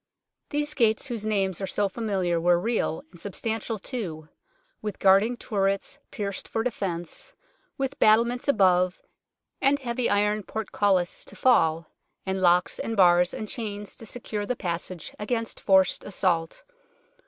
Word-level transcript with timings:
These 0.49 0.73
gates 0.73 1.05
whose 1.05 1.27
names 1.27 1.61
are 1.61 1.67
so 1.67 1.87
familiar 1.87 2.41
were 2.41 2.59
real, 2.59 3.03
and 3.11 3.19
substantial 3.19 3.77
too, 3.77 4.29
with 4.81 4.97
guarding 4.97 5.37
turrets, 5.37 5.99
pierced 6.09 6.47
for 6.47 6.63
defence, 6.63 7.33
with 7.77 7.99
battlements 7.99 8.47
above, 8.47 9.03
and 9.61 9.77
heavy 9.77 10.09
iron 10.09 10.41
portcullis 10.41 11.23
to 11.25 11.35
fall, 11.35 11.85
and 12.25 12.41
locks 12.41 12.79
and 12.79 12.97
bars 12.97 13.31
and 13.31 13.47
chains 13.47 13.95
to 13.97 14.07
secure 14.07 14.47
the 14.47 14.55
passage 14.55 15.13
against 15.19 15.59
forced 15.59 16.03
assault. 16.03 16.63